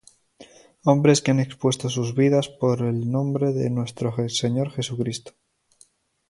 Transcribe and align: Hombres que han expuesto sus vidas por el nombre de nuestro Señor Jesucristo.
Hombres 0.83 1.21
que 1.21 1.29
han 1.29 1.39
expuesto 1.39 1.87
sus 1.87 2.15
vidas 2.15 2.49
por 2.49 2.81
el 2.81 3.11
nombre 3.11 3.53
de 3.53 3.69
nuestro 3.69 4.15
Señor 4.29 4.71
Jesucristo. 4.71 5.33